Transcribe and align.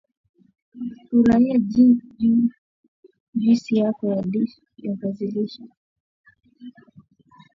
furahia 1.09 1.57
juisi 3.33 3.75
yako 3.77 4.07
ya 4.07 4.23
viazi 4.97 5.27
lishe 5.31 5.63